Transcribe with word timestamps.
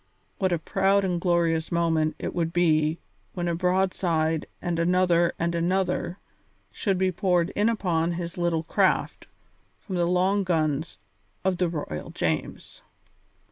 What 0.39 0.51
a 0.51 0.57
proud 0.57 1.05
and 1.05 1.21
glorious 1.21 1.71
moment 1.71 2.15
it 2.17 2.33
would 2.33 2.51
be 2.51 2.97
when 3.35 3.47
a 3.47 3.53
broadside 3.53 4.47
and 4.59 4.79
another 4.79 5.33
and 5.37 5.53
another 5.53 6.17
should 6.71 6.97
be 6.97 7.11
poured 7.11 7.51
in 7.51 7.69
upon 7.69 8.13
his 8.13 8.35
little 8.35 8.63
craft 8.63 9.27
from 9.79 9.97
the 9.97 10.07
long 10.07 10.43
guns 10.43 10.97
of 11.45 11.57
the 11.57 11.69
Royal 11.69 12.09
James. 12.09 12.81